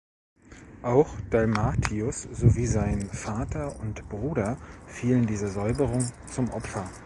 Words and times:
Auch 0.81 1.09
Dalmatius 1.29 2.23
sowie 2.23 2.65
sein 2.65 3.07
Vater 3.11 3.79
und 3.79 4.09
Bruder 4.09 4.57
fielen 4.87 5.27
dieser 5.27 5.49
Säuberung 5.49 6.11
zum 6.25 6.49
Opfer. 6.49 6.89